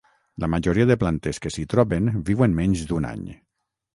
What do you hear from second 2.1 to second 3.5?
viuen menys d'un any.